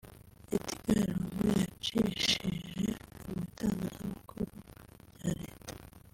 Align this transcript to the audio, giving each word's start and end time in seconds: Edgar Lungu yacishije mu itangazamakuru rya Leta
Edgar 0.53 1.05
Lungu 1.09 1.49
yacishije 1.59 2.43
mu 3.27 3.37
itangazamakuru 3.47 4.43
rya 5.15 5.31
Leta 5.41 5.73